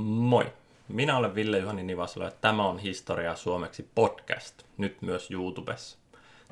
Moi! 0.00 0.52
Minä 0.88 1.16
olen 1.16 1.34
Ville 1.34 1.58
Juhani 1.58 1.82
Nivasalo 1.82 2.24
ja 2.24 2.32
tämä 2.40 2.68
on 2.68 2.78
Historia 2.78 3.36
suomeksi 3.36 3.88
podcast, 3.94 4.62
nyt 4.76 5.02
myös 5.02 5.30
YouTubessa. 5.30 5.98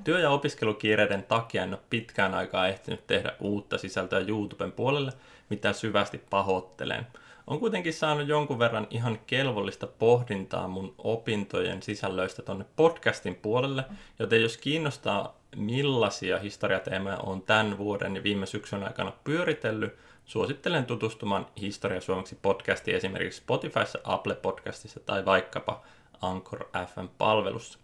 Työ- 0.04 0.21
ja 0.21 0.30
opiskelukiireiden 0.30 1.23
takia 1.23 1.63
en 1.63 1.75
ole 1.75 1.79
pitkään 1.91 2.35
aikaa 2.35 2.69
ehtinyt 2.69 3.07
tehdä 3.07 3.33
uutta 3.41 3.79
sisältöä 3.79 4.21
YouTuben 4.21 4.73
puolelle, 4.73 5.13
mitä 5.51 5.73
syvästi 5.73 6.19
pahoittelen. 6.31 7.07
On 7.47 7.61
kuitenkin 7.61 7.95
saanut 7.95 8.29
jonkun 8.29 8.59
verran 8.59 8.87
ihan 8.91 9.19
kelvollista 9.27 9.87
pohdintaa 9.87 10.69
mun 10.69 10.95
opintojen 10.99 11.83
sisällöistä 11.83 12.43
tonne 12.43 12.65
podcastin 12.77 13.35
puolelle, 13.35 13.85
joten 14.19 14.43
jos 14.43 14.57
kiinnostaa 14.57 15.37
millaisia 15.57 16.39
historiateemoja 16.39 17.19
on 17.19 17.43
tämän 17.43 17.79
vuoden 17.79 18.17
ja 18.17 18.23
viime 18.23 18.47
syksyn 18.47 18.85
aikana 18.85 19.13
pyöritellyt, 19.25 19.97
suosittelen 20.27 20.87
tutustumaan 20.87 21.47
Historia 21.61 22.01
Suomeksi 22.01 22.39
podcastiin 22.43 22.97
esimerkiksi 22.97 23.39
Spotifyssa, 23.41 23.99
Apple 24.05 24.35
Podcastissa 24.35 25.01
tai 25.01 25.25
vaikkapa 25.25 25.83
Anchor 26.23 26.69
FM-palvelussa. 26.87 27.79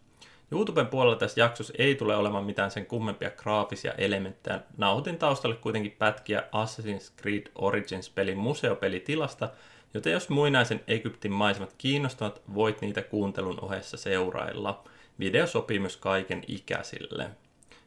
YouTuben 0.52 0.86
puolella 0.86 1.16
tässä 1.16 1.40
jaksossa 1.40 1.74
ei 1.78 1.94
tule 1.94 2.16
olemaan 2.16 2.44
mitään 2.44 2.70
sen 2.70 2.86
kummempia 2.86 3.30
graafisia 3.30 3.92
elementtejä. 3.92 4.60
Nauhoitin 4.76 5.18
taustalle 5.18 5.56
kuitenkin 5.56 5.92
pätkiä 5.98 6.40
Assassin's 6.40 7.22
Creed 7.22 7.46
Origins-pelin 7.54 8.38
museopelitilasta, 8.38 9.48
joten 9.94 10.12
jos 10.12 10.28
muinaisen 10.28 10.80
Egyptin 10.86 11.32
maisemat 11.32 11.74
kiinnostavat, 11.78 12.42
voit 12.54 12.80
niitä 12.80 13.02
kuuntelun 13.02 13.58
ohessa 13.60 13.96
seurailla. 13.96 14.84
Video 15.18 15.46
sopii 15.46 15.78
myös 15.78 15.96
kaiken 15.96 16.42
ikäisille. 16.48 17.30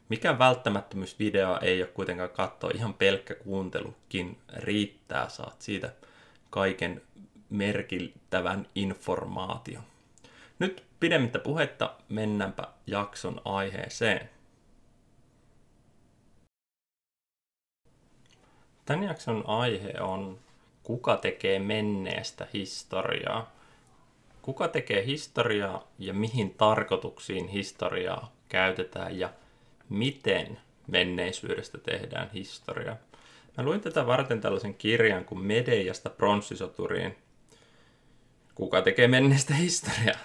Mikä 0.08 0.38
välttämättömyys 0.38 1.18
videoa 1.18 1.58
ei 1.58 1.82
ole 1.82 1.90
kuitenkaan 1.90 2.30
katsoa, 2.30 2.70
ihan 2.74 2.94
pelkkä 2.94 3.34
kuuntelukin 3.34 4.38
riittää, 4.56 5.28
saat 5.28 5.62
siitä 5.62 5.92
kaiken 6.50 7.02
merkittävän 7.50 8.66
informaation. 8.74 9.82
Nyt 10.58 10.84
pidemmittä 11.00 11.38
puhetta 11.38 11.94
mennäänpä 12.08 12.68
jakson 12.86 13.40
aiheeseen. 13.44 14.30
Tämän 18.84 19.04
jakson 19.04 19.44
aihe 19.46 20.00
on 20.00 20.38
Kuka 20.82 21.16
tekee 21.16 21.58
menneestä 21.58 22.46
historiaa? 22.52 23.52
Kuka 24.42 24.68
tekee 24.68 25.06
historiaa 25.06 25.88
ja 25.98 26.14
mihin 26.14 26.54
tarkoituksiin 26.54 27.48
historiaa 27.48 28.32
käytetään 28.48 29.18
ja 29.18 29.30
miten 29.88 30.58
menneisyydestä 30.86 31.78
tehdään 31.78 32.30
historia. 32.30 32.96
Mä 33.56 33.64
luin 33.64 33.80
tätä 33.80 34.06
varten 34.06 34.40
tällaisen 34.40 34.74
kirjan 34.74 35.24
kuin 35.24 35.40
Medeiasta 35.40 36.10
pronssisoturiin. 36.10 37.16
Kuka 38.54 38.82
tekee 38.82 39.08
menneestä 39.08 39.54
historiaa? 39.54 40.20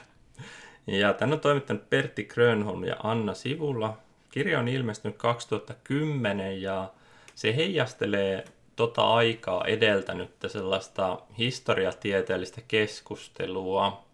Ja 0.88 1.14
tän 1.14 1.34
on 1.34 1.40
toimittanut 1.40 1.90
Pertti 1.90 2.24
Grönholm 2.24 2.84
ja 2.84 2.96
Anna 3.04 3.34
Sivulla. 3.34 3.98
Kirja 4.32 4.60
on 4.60 4.68
ilmestynyt 4.68 5.18
2010 5.18 6.62
ja 6.62 6.94
se 7.36 7.56
heijastelee 7.56 8.46
tota 8.76 9.14
aikaa 9.14 9.66
edeltänyttä 9.66 10.48
sellaista 10.48 11.20
historiatieteellistä 11.38 12.62
keskustelua. 12.68 14.06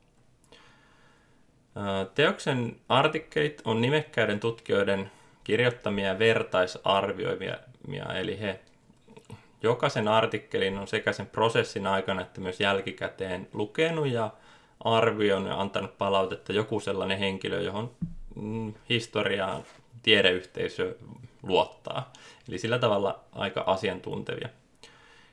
Teoksen 2.16 2.76
artikkelit 2.90 3.62
on 3.66 3.82
nimekkäiden 3.82 4.40
tutkijoiden 4.40 5.12
kirjoittamia 5.48 6.20
vertaisarvioimia, 6.20 7.58
eli 8.16 8.40
he 8.40 8.60
jokaisen 9.64 10.08
artikkelin 10.08 10.78
on 10.78 10.88
sekä 10.88 11.14
sen 11.14 11.28
prosessin 11.28 11.88
aikana 11.88 12.22
että 12.22 12.42
myös 12.42 12.60
jälkikäteen 12.60 13.48
lukenut 13.54 14.08
ja 14.08 14.32
arvioinut 14.80 15.50
ja 15.50 15.62
antanut 15.62 15.98
palautetta 15.98 16.54
joku 16.54 16.80
sellainen 16.80 17.20
henkilö, 17.20 17.62
johon 17.62 17.92
mm, 18.36 18.74
historiaan 18.90 19.64
tiedeyhteisö 20.04 20.96
luottaa. 21.44 22.14
Eli 22.50 22.58
sillä 22.58 22.80
tavalla 22.80 23.20
aika 23.32 23.64
asiantuntevia. 23.68 24.50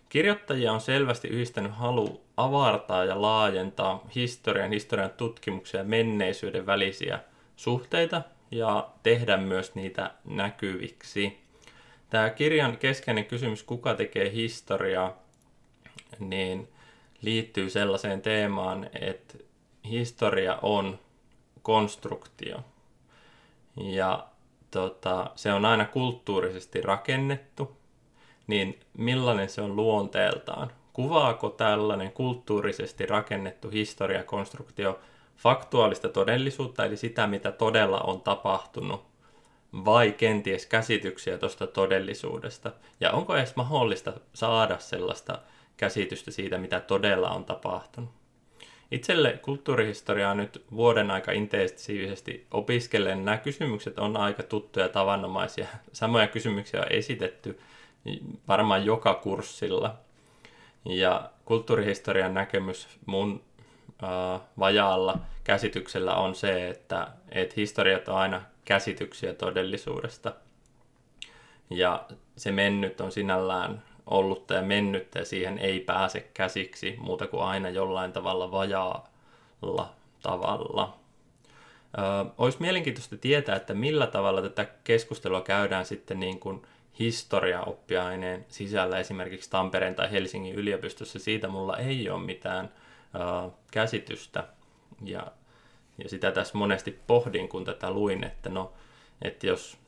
Kirjoittajia 0.09 0.73
on 0.73 0.81
selvästi 0.81 1.29
yhdistänyt 1.29 1.73
halu 1.75 2.21
avartaa 2.37 3.05
ja 3.05 3.23
laajentaa 3.23 4.07
historian, 4.15 4.73
historian 4.73 5.11
tutkimuksia 5.11 5.81
ja 5.81 5.85
menneisyyden 5.85 6.67
välisiä 6.67 7.21
suhteita 7.57 8.23
ja 8.55 8.89
tehdä 9.03 9.37
myös 9.37 9.75
niitä 9.75 10.11
näkyviksi. 10.25 11.39
Tämä 12.11 12.31
kirjan 12.31 12.77
keskeinen 12.77 13.25
kysymys, 13.25 13.63
kuka 13.63 13.95
tekee 13.95 14.33
historiaa, 14.33 15.13
niin 16.19 16.69
liittyy 17.23 17.71
sellaiseen 17.71 18.23
teemaan, 18.23 18.91
että 19.01 19.39
historia 19.85 20.59
on 20.63 20.99
konstruktio. 21.63 22.65
Ja 23.77 24.27
tota, 24.71 25.31
se 25.35 25.53
on 25.53 25.65
aina 25.65 25.85
kulttuurisesti 25.85 26.81
rakennettu, 26.81 27.77
niin 28.47 28.81
millainen 28.99 29.49
se 29.49 29.61
on 29.61 29.77
luonteeltaan? 29.77 30.73
Kuvaako 30.93 31.51
tällainen 31.51 32.13
kulttuurisesti 32.13 33.07
rakennettu 33.07 33.71
historiakonstruktio 33.71 35.01
faktuaalista 35.44 36.09
todellisuutta, 36.09 36.84
eli 36.84 36.97
sitä, 36.97 37.27
mitä 37.27 37.53
todella 37.53 38.00
on 38.00 38.21
tapahtunut, 38.21 39.05
vai 39.84 40.12
kenties 40.12 40.66
käsityksiä 40.66 41.38
tuosta 41.38 41.66
todellisuudesta? 41.66 42.72
Ja 43.00 43.12
onko 43.12 43.37
edes 43.37 43.56
mahdollista 43.56 44.12
saada 44.34 44.78
sellaista 44.78 45.38
käsitystä 45.77 46.31
siitä, 46.31 46.59
mitä 46.59 46.81
todella 46.81 47.31
on 47.31 47.44
tapahtunut? 47.44 48.10
Itselle 48.91 49.38
kulttuurihistoriaa 49.43 50.34
nyt 50.34 50.65
vuoden 50.72 51.10
aika 51.10 51.32
intensiivisesti 51.32 52.47
opiskellen 52.50 53.25
nämä 53.25 53.37
kysymykset 53.37 53.99
on 53.99 54.16
aika 54.16 54.43
tuttuja 54.43 54.88
tavanomaisia. 54.88 55.66
Samoja 55.93 56.26
kysymyksiä 56.26 56.81
on 56.81 56.93
esitetty 56.93 57.59
varmaan 58.49 58.87
joka 58.87 59.15
kurssilla. 59.15 59.94
Ja 60.84 61.31
kulttuurihistorian 61.44 62.34
näkemys 62.34 62.88
mun 63.06 63.43
vajaalla 64.59 65.19
käsityksellä 65.45 66.15
on 66.15 66.35
se, 66.35 66.69
että, 66.69 67.09
että 67.31 67.55
historiat 67.57 68.09
on 68.09 68.17
aina 68.17 68.43
käsityksiä 68.65 69.35
todellisuudesta. 69.35 70.33
Ja 71.71 72.05
se 72.37 72.53
mennyt 72.53 73.01
on 73.01 73.13
sinällään 73.13 73.83
ollutta 74.07 74.55
ja 74.55 74.63
mennyttä 74.63 75.19
ja 75.19 75.25
siihen 75.25 75.59
ei 75.59 75.81
pääse 75.81 76.31
käsiksi 76.35 76.97
muuta 76.99 77.27
kuin 77.27 77.43
aina 77.43 77.69
jollain 77.69 78.13
tavalla 78.13 78.51
vajaalla 78.51 79.95
tavalla. 80.23 80.97
Ö, 81.99 82.31
olisi 82.39 82.59
mielenkiintoista 82.61 83.17
tietää, 83.17 83.57
että 83.57 83.75
millä 83.75 84.07
tavalla 84.07 84.43
tätä 84.43 84.67
keskustelua 84.85 85.41
käydään 85.41 85.87
sitten 85.87 86.21
niin 86.21 86.41
kuin 86.41 86.63
historiaoppiaineen 86.99 88.45
sisällä 88.49 88.99
esimerkiksi 88.99 89.51
Tampereen 89.51 89.95
tai 89.95 90.11
Helsingin 90.11 90.55
yliopistossa. 90.55 91.19
Siitä 91.19 91.49
mulla 91.49 91.77
ei 91.77 92.11
ole 92.11 92.23
mitään 92.23 92.73
käsitystä 93.71 94.45
ja, 95.05 95.27
ja 96.03 96.09
sitä 96.09 96.33
tässä 96.33 96.59
monesti 96.59 97.01
pohdin, 97.07 97.49
kun 97.49 97.65
tätä 97.65 97.91
luin, 97.91 98.25
että 98.25 98.49
no, 98.49 98.73
että 99.23 99.47
jos 99.47 99.79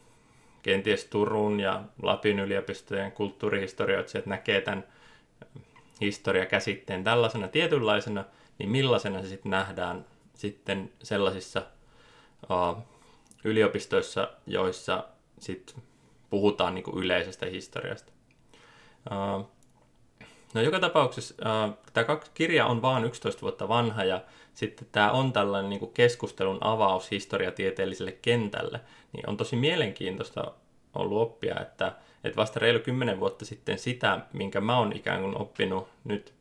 kenties 0.62 1.04
Turun 1.04 1.60
ja 1.60 1.82
Lapin 2.03 2.38
yliopistojen 2.38 3.12
kulttuurihistorioitsijat 3.12 4.26
näkee 4.26 4.60
tämän 4.60 4.84
historiakäsitteen 6.00 7.04
tällaisena 7.04 7.48
tietynlaisena, 7.48 8.25
niin 8.59 8.70
millaisena 8.70 9.22
se 9.22 9.28
sitten 9.28 9.50
nähdään 9.50 10.06
sitten 10.34 10.92
sellaisissa 11.03 11.62
uh, 12.50 12.82
yliopistoissa, 13.44 14.31
joissa 14.47 15.04
sit 15.38 15.76
puhutaan 16.31 16.75
niinku 16.75 16.98
yleisestä 16.98 17.47
historiasta. 17.47 18.12
Uh, 19.10 19.55
no 20.54 20.60
joka 20.60 20.80
tapauksessa 20.80 21.34
uh, 21.34 21.74
tämä 21.92 22.18
kirja 22.34 22.66
on 22.66 22.82
vain 22.82 23.04
11 23.04 23.42
vuotta 23.42 23.68
vanha 23.68 24.04
ja 24.04 24.21
sitten 24.54 24.88
tämä 24.92 25.10
on 25.10 25.32
tällainen 25.32 25.71
niin 25.71 25.92
keskustelun 25.94 26.59
avaus 26.60 27.10
historiatieteelliselle 27.10 28.12
kentälle, 28.12 28.80
niin 29.12 29.28
on 29.28 29.36
tosi 29.36 29.56
mielenkiintoista 29.56 30.53
ollut 30.94 31.22
oppia, 31.22 31.60
että, 31.60 31.92
että 32.24 32.36
vasta 32.36 32.60
reilu 32.60 32.80
kymmenen 32.80 33.21
vuotta 33.21 33.44
sitten 33.44 33.78
sitä, 33.78 34.21
minkä 34.32 34.60
mä 34.60 34.78
oon 34.78 34.92
ikään 34.92 35.21
kuin 35.21 35.41
oppinut 35.41 35.88
nyt 36.04 36.32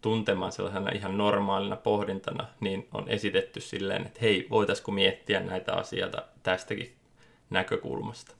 tuntemaan 0.00 0.52
sellaisena 0.52 0.90
ihan 0.90 1.18
normaalina 1.18 1.76
pohdintana, 1.76 2.46
niin 2.60 2.88
on 2.94 3.08
esitetty 3.08 3.60
silleen, 3.60 4.06
että 4.06 4.18
hei, 4.22 4.46
voitaisiko 4.50 4.92
miettiä 4.92 5.40
näitä 5.40 5.72
asioita 5.72 6.22
tästäkin 6.42 6.92
näkökulmasta. 7.50 8.39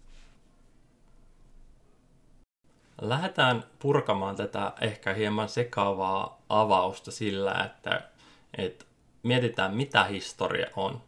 Lähdetään 3.00 3.64
purkamaan 3.78 4.36
tätä 4.36 4.72
ehkä 4.80 5.12
hieman 5.12 5.48
sekaavaa 5.48 6.42
avausta 6.48 7.10
sillä, 7.10 7.54
että, 7.64 8.02
että 8.58 8.84
mietitään, 9.22 9.74
mitä 9.74 10.04
historia 10.04 10.70
on. 10.76 11.02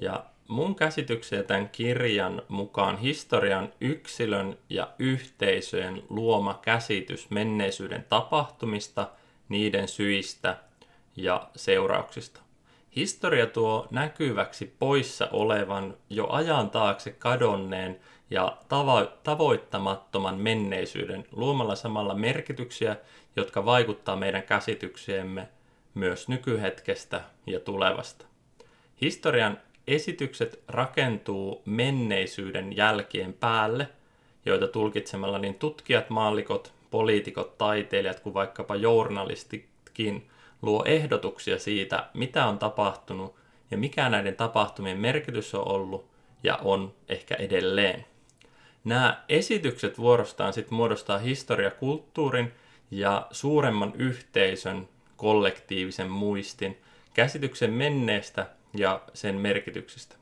Ja 0.00 0.24
mun 0.48 0.74
käsityksiä 0.74 1.42
tämän 1.42 1.68
kirjan 1.68 2.42
mukaan 2.48 2.98
historian 2.98 3.72
yksilön 3.80 4.58
ja 4.68 4.88
yhteisöjen 4.98 6.02
luoma 6.08 6.54
käsitys 6.62 7.30
menneisyyden 7.30 8.06
tapahtumista, 8.08 9.08
niiden 9.48 9.88
syistä 9.88 10.56
ja 11.16 11.48
seurauksista. 11.56 12.40
Historia 12.96 13.46
tuo 13.46 13.86
näkyväksi 13.90 14.74
poissa 14.78 15.28
olevan 15.32 15.96
jo 16.10 16.26
ajan 16.30 16.70
taakse 16.70 17.10
kadonneen 17.10 18.00
ja 18.30 18.56
tavo- 18.68 19.12
tavoittamattoman 19.22 20.38
menneisyyden 20.38 21.24
luomalla 21.32 21.74
samalla 21.74 22.14
merkityksiä, 22.14 22.96
jotka 23.36 23.64
vaikuttaa 23.64 24.16
meidän 24.16 24.42
käsityksiemme 24.42 25.48
myös 25.94 26.28
nykyhetkestä 26.28 27.22
ja 27.46 27.60
tulevasta. 27.60 28.26
Historian 29.00 29.58
esitykset 29.86 30.62
rakentuu 30.68 31.62
menneisyyden 31.64 32.76
jälkien 32.76 33.32
päälle, 33.32 33.88
joita 34.46 34.68
tulkitsemalla 34.68 35.38
niin 35.38 35.54
tutkijat, 35.54 36.10
maallikot, 36.10 36.72
poliitikot, 36.90 37.58
taiteilijat 37.58 38.20
kuin 38.20 38.34
vaikkapa 38.34 38.76
journalistitkin 38.76 40.30
luo 40.62 40.84
ehdotuksia 40.84 41.58
siitä, 41.58 42.06
mitä 42.14 42.46
on 42.46 42.58
tapahtunut 42.58 43.34
ja 43.70 43.78
mikä 43.78 44.08
näiden 44.08 44.36
tapahtumien 44.36 44.98
merkitys 44.98 45.54
on 45.54 45.68
ollut 45.68 46.06
ja 46.42 46.56
on 46.56 46.94
ehkä 47.08 47.34
edelleen. 47.34 48.04
Nämä 48.84 49.24
esitykset 49.28 49.98
vuorostaan 49.98 50.52
sitten 50.52 50.74
muodostaa 50.74 51.18
historiakulttuurin 51.18 52.52
ja 52.90 53.26
suuremman 53.30 53.92
yhteisön 53.94 54.88
kollektiivisen 55.16 56.10
muistin, 56.10 56.78
käsityksen 57.14 57.72
menneestä 57.72 58.46
ja 58.74 59.00
sen 59.14 59.34
merkityksestä. 59.34 60.16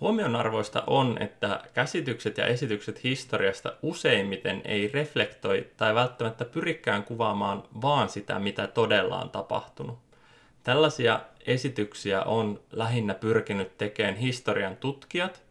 Huomionarvoista 0.00 0.82
on, 0.86 1.22
että 1.22 1.60
käsitykset 1.74 2.38
ja 2.38 2.46
esitykset 2.46 3.04
historiasta 3.04 3.72
useimmiten 3.82 4.62
ei 4.64 4.88
reflektoi 4.88 5.66
tai 5.76 5.94
välttämättä 5.94 6.44
pyrikään 6.44 7.04
kuvaamaan 7.04 7.62
vaan 7.82 8.08
sitä, 8.08 8.38
mitä 8.38 8.66
todella 8.66 9.20
on 9.20 9.30
tapahtunut. 9.30 9.98
Tällaisia 10.62 11.20
esityksiä 11.46 12.22
on 12.22 12.60
lähinnä 12.72 13.14
pyrkinyt 13.14 13.78
tekemään 13.78 14.16
historian 14.16 14.76
tutkijat, 14.76 15.42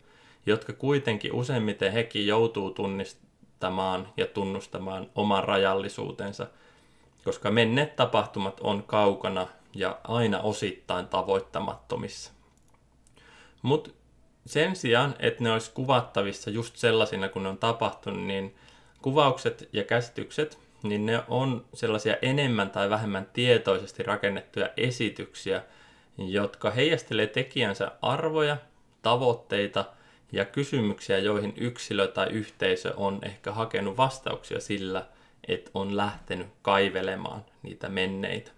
jotka 0.50 0.74
kuitenkin 0.74 1.34
useimmiten 1.34 1.92
hekin 1.92 2.28
joutuu 2.28 2.72
tunnistamaan 2.72 4.07
ja 4.18 4.25
tunnustamaan 4.25 5.10
oman 5.16 5.44
rajallisuutensa, 5.44 6.48
koska 7.24 7.51
menneet 7.51 7.96
tapahtumat 7.96 8.60
on 8.60 8.84
kaukana 8.84 9.48
ja 9.75 10.00
aina 10.04 10.40
osittain 10.40 11.07
tavoittamattomissa. 11.07 12.31
Mutta 13.62 13.90
sen 14.46 14.75
sijaan, 14.75 15.16
että 15.19 15.44
ne 15.44 15.51
olisi 15.51 15.72
kuvattavissa 15.74 16.50
just 16.50 16.78
sellaisina 16.78 17.30
kuin 17.30 17.44
ne 17.44 17.50
on 17.50 17.57
tapahtunut, 17.57 18.24
niin 18.24 18.56
kuvaukset 19.01 19.69
ja 19.74 19.84
käsitykset, 19.84 20.60
niin 20.84 21.06
ne 21.06 21.24
on 21.28 21.66
sellaisia 21.74 22.16
enemmän 22.22 22.69
tai 22.69 22.90
vähemmän 22.90 23.28
tietoisesti 23.34 24.04
rakennettuja 24.04 24.69
esityksiä, 24.78 25.63
jotka 26.18 26.72
heijastelee 26.72 27.28
tekijänsä 27.28 27.92
arvoja, 28.01 28.57
tavoitteita 29.01 29.86
ja 30.31 30.46
kysymyksiä, 30.46 31.18
joihin 31.18 31.54
yksilö 31.58 32.08
tai 32.08 32.30
yhteisö 32.30 32.94
on 32.98 33.20
ehkä 33.22 33.52
hakenut 33.52 33.98
vastauksia 33.98 34.60
sillä, 34.60 35.06
että 35.48 35.72
on 35.74 35.98
lähtenyt 35.98 36.48
kaivelemaan 36.62 37.46
niitä 37.64 37.90
menneitä. 37.90 38.52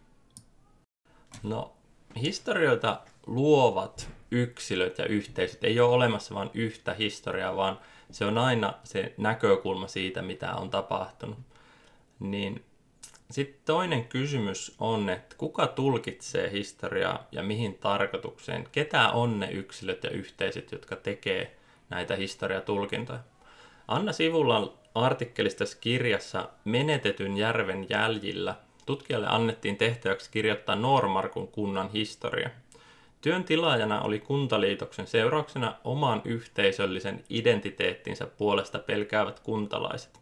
No, 1.44 1.74
historioita 2.22 3.02
luovat 3.28 4.10
yksilöt 4.32 4.98
ja 4.98 5.06
yhteisöt. 5.06 5.64
Ei 5.64 5.80
ole 5.80 5.94
olemassa 5.94 6.36
vain 6.36 6.50
yhtä 6.54 6.94
historiaa, 6.94 7.56
vaan 7.56 7.80
se 8.12 8.26
on 8.26 8.38
aina 8.38 8.74
se 8.84 9.14
näkökulma 9.18 9.88
siitä, 9.88 10.22
mitä 10.22 10.54
on 10.54 10.70
tapahtunut. 10.70 11.40
Niin 12.20 12.66
sitten 13.32 13.62
toinen 13.66 14.06
kysymys 14.06 14.76
on, 14.80 15.10
että 15.10 15.36
kuka 15.38 15.68
tulkitsee 15.68 16.52
historiaa 16.52 17.28
ja 17.32 17.44
mihin 17.44 17.78
tarkoitukseen? 17.78 18.68
Ketä 18.72 19.10
on 19.10 19.40
ne 19.40 19.52
yksilöt 19.52 20.04
ja 20.04 20.10
yhteisöt, 20.10 20.72
jotka 20.72 20.96
tekee 20.96 21.58
näitä 21.92 22.16
historiatulkintoja? 22.16 23.20
Anna 23.88 24.12
Sivulla 24.12 24.74
artikkelista 24.96 25.64
kirjassa 25.82 26.50
Menetetyn 26.66 27.38
järven 27.38 27.86
jäljillä 27.90 28.56
tutkijalle 28.86 29.28
annettiin 29.30 29.78
tehtäväksi 29.78 30.32
kirjoittaa 30.32 30.76
Normarkun 30.76 31.48
kunnan 31.48 31.92
historia– 31.92 32.50
Työn 33.22 33.44
tilaajana 33.44 34.02
oli 34.02 34.20
kuntaliitoksen 34.20 35.08
seurauksena 35.08 35.76
oman 35.84 36.22
yhteisöllisen 36.26 37.24
identiteettinsä 37.30 38.26
puolesta 38.26 38.80
pelkäävät 38.80 39.40
kuntalaiset. 39.40 40.20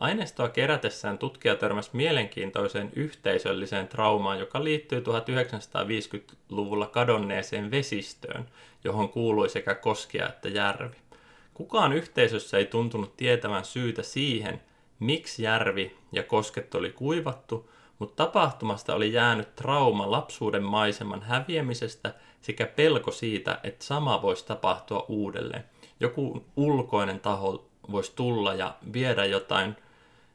Aineistoa 0.00 0.48
kerätessään 0.48 1.18
tutkija 1.18 1.56
törmäsi 1.56 1.90
mielenkiintoiseen 1.92 2.90
yhteisölliseen 2.96 3.88
traumaan, 3.88 4.38
joka 4.38 4.64
liittyy 4.64 5.00
1950-luvulla 5.00 6.86
kadonneeseen 6.86 7.70
vesistöön, 7.70 8.48
johon 8.84 9.08
kuului 9.08 9.48
sekä 9.48 9.74
koskia 9.74 10.28
että 10.28 10.48
järvi. 10.48 10.96
Kukaan 11.54 11.92
yhteisössä 11.92 12.58
ei 12.58 12.66
tuntunut 12.66 13.16
tietävän 13.16 13.64
syytä 13.64 14.02
siihen, 14.02 14.62
miksi 14.98 15.42
järvi 15.42 15.96
ja 16.12 16.22
kosket 16.22 16.74
oli 16.74 16.90
kuivattu, 16.90 17.70
mutta 17.98 18.24
tapahtumasta 18.24 18.94
oli 18.94 19.12
jäänyt 19.12 19.54
trauma 19.54 20.10
lapsuuden 20.10 20.62
maiseman 20.62 21.22
häviämisestä– 21.22 22.14
sekä 22.42 22.66
pelko 22.66 23.10
siitä, 23.10 23.60
että 23.62 23.84
sama 23.84 24.22
voisi 24.22 24.46
tapahtua 24.46 25.04
uudelleen. 25.08 25.64
Joku 26.00 26.44
ulkoinen 26.56 27.20
taho 27.20 27.68
voisi 27.90 28.12
tulla 28.16 28.54
ja 28.54 28.74
viedä 28.92 29.24
jotain 29.24 29.76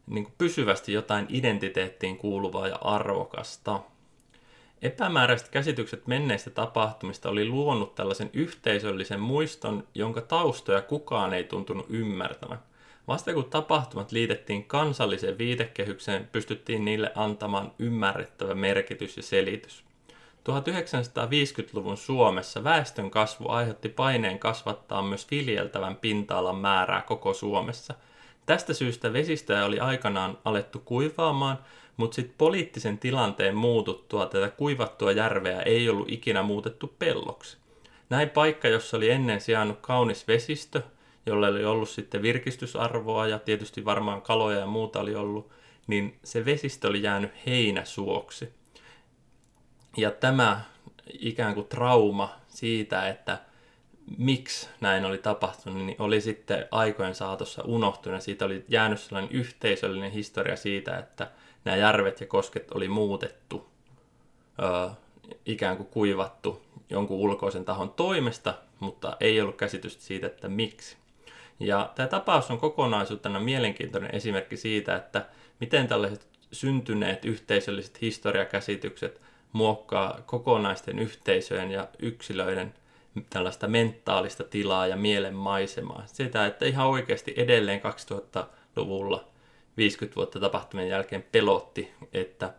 niin 0.07 0.27
pysyvästi 0.37 0.93
jotain 0.93 1.25
identiteettiin 1.29 2.17
kuuluvaa 2.17 2.67
ja 2.67 2.75
arvokasta. 2.75 3.79
Epämääräiset 4.81 5.49
käsitykset 5.49 6.07
menneistä 6.07 6.49
tapahtumista 6.49 7.29
oli 7.29 7.47
luonut 7.47 7.95
tällaisen 7.95 8.29
yhteisöllisen 8.33 9.19
muiston, 9.19 9.87
jonka 9.95 10.21
taustoja 10.21 10.81
kukaan 10.81 11.33
ei 11.33 11.43
tuntunut 11.43 11.85
ymmärtävän. 11.89 12.59
Vasta 13.07 13.33
kun 13.33 13.49
tapahtumat 13.49 14.11
liitettiin 14.11 14.63
kansalliseen 14.63 15.37
viitekehykseen, 15.37 16.29
pystyttiin 16.31 16.85
niille 16.85 17.11
antamaan 17.15 17.71
ymmärrettävä 17.79 18.55
merkitys 18.55 19.17
ja 19.17 19.23
selitys. 19.23 19.83
1950-luvun 20.49 21.97
Suomessa 21.97 22.63
väestön 22.63 23.11
kasvu 23.11 23.49
aiheutti 23.49 23.89
paineen 23.89 24.39
kasvattaa 24.39 25.01
myös 25.01 25.31
viljeltävän 25.31 25.95
pinta-alan 25.95 26.57
määrää 26.57 27.01
koko 27.01 27.33
Suomessa. 27.33 27.93
Tästä 28.45 28.73
syystä 28.73 29.13
vesistöjä 29.13 29.65
oli 29.65 29.79
aikanaan 29.79 30.37
alettu 30.45 30.79
kuivaamaan, 30.79 31.57
mutta 31.97 32.15
sitten 32.15 32.35
poliittisen 32.37 32.97
tilanteen 32.97 33.55
muututtua 33.55 34.25
tätä 34.25 34.49
kuivattua 34.49 35.11
järveä 35.11 35.61
ei 35.61 35.89
ollut 35.89 36.11
ikinä 36.11 36.43
muutettu 36.43 36.95
pelloksi. 36.99 37.57
Näin 38.09 38.29
paikka, 38.29 38.67
jossa 38.67 38.97
oli 38.97 39.09
ennen 39.09 39.41
sijainnut 39.41 39.77
kaunis 39.81 40.27
vesistö, 40.27 40.81
jolle 41.25 41.47
oli 41.47 41.65
ollut 41.65 41.89
sitten 41.89 42.21
virkistysarvoa 42.21 43.27
ja 43.27 43.39
tietysti 43.39 43.85
varmaan 43.85 44.21
kaloja 44.21 44.59
ja 44.59 44.65
muuta 44.65 44.99
oli 44.99 45.15
ollut, 45.15 45.51
niin 45.87 46.19
se 46.23 46.45
vesistö 46.45 46.87
oli 46.87 47.03
jäänyt 47.03 47.31
heinäsuoksi. 47.45 48.49
Ja 49.97 50.11
tämä 50.11 50.61
ikään 51.19 51.53
kuin 51.53 51.67
trauma 51.67 52.35
siitä, 52.47 53.09
että 53.09 53.39
miksi 54.17 54.69
näin 54.81 55.05
oli 55.05 55.17
tapahtunut, 55.17 55.85
niin 55.85 56.01
oli 56.01 56.21
sitten 56.21 56.65
aikojen 56.71 57.15
saatossa 57.15 57.61
unohtunut. 57.65 58.21
Siitä 58.21 58.45
oli 58.45 58.65
jäänyt 58.67 58.99
sellainen 58.99 59.31
yhteisöllinen 59.31 60.11
historia 60.11 60.55
siitä, 60.55 60.97
että 60.97 61.31
nämä 61.65 61.77
järvet 61.77 62.21
ja 62.21 62.27
kosket 62.27 62.71
oli 62.71 62.87
muutettu, 62.87 63.69
ö, 64.59 64.89
ikään 65.45 65.77
kuin 65.77 65.87
kuivattu 65.87 66.61
jonkun 66.89 67.17
ulkoisen 67.17 67.65
tahon 67.65 67.89
toimesta, 67.89 68.53
mutta 68.79 69.17
ei 69.19 69.41
ollut 69.41 69.55
käsitystä 69.55 70.03
siitä, 70.03 70.27
että 70.27 70.47
miksi. 70.47 70.97
Ja 71.59 71.91
tämä 71.95 72.07
tapaus 72.07 72.51
on 72.51 72.57
kokonaisuutena 72.57 73.39
mielenkiintoinen 73.39 74.15
esimerkki 74.15 74.57
siitä, 74.57 74.95
että 74.95 75.25
miten 75.59 75.87
tällaiset 75.87 76.27
syntyneet 76.51 77.25
yhteisölliset 77.25 78.01
historiakäsitykset 78.01 79.21
muokkaa 79.51 80.21
kokonaisten 80.25 80.99
yhteisöjen 80.99 81.71
ja 81.71 81.87
yksilöiden 81.99 82.73
tällaista 83.29 83.67
mentaalista 83.67 84.43
tilaa 84.43 84.87
ja 84.87 84.95
mielen 84.95 85.35
maisemaa. 85.35 86.03
Sitä, 86.05 86.45
että 86.45 86.65
ihan 86.65 86.87
oikeasti 86.87 87.33
edelleen 87.37 87.81
2000-luvulla 87.81 89.27
50 89.77 90.15
vuotta 90.15 90.39
tapahtumien 90.39 90.89
jälkeen 90.89 91.25
pelotti, 91.31 91.91
että 92.13 92.53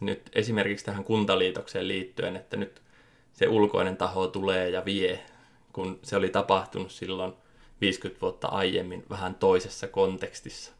nyt 0.00 0.30
esimerkiksi 0.32 0.84
tähän 0.84 1.04
kuntaliitokseen 1.04 1.88
liittyen, 1.88 2.36
että 2.36 2.56
nyt 2.56 2.82
se 3.32 3.48
ulkoinen 3.48 3.96
taho 3.96 4.26
tulee 4.26 4.70
ja 4.70 4.84
vie, 4.84 5.20
kun 5.72 5.98
se 6.02 6.16
oli 6.16 6.28
tapahtunut 6.28 6.90
silloin 6.90 7.32
50 7.80 8.20
vuotta 8.20 8.48
aiemmin 8.48 9.04
vähän 9.10 9.34
toisessa 9.34 9.88
kontekstissa. 9.88 10.72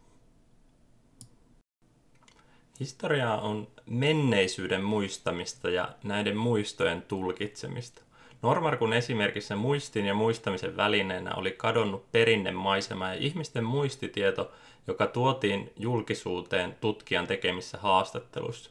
Historia 2.81 3.35
on 3.35 3.69
menneisyyden 3.87 4.85
muistamista 4.85 5.71
ja 5.71 5.89
näiden 6.05 6.37
muistojen 6.37 7.03
tulkitsemista. 7.03 8.03
Normarkun 8.43 8.93
esimerkissä 8.93 9.57
muistin 9.57 10.07
ja 10.07 10.15
muistamisen 10.15 10.77
välineenä 10.77 11.35
oli 11.35 11.53
kadonnut 11.53 12.13
perinnemaisema 12.13 13.09
ja 13.09 13.15
ihmisten 13.15 13.65
muistitieto, 13.65 14.53
joka 14.87 15.07
tuotiin 15.07 15.73
julkisuuteen 15.77 16.77
tutkijan 16.81 17.27
tekemissä 17.27 17.79
haastatteluissa. 17.79 18.71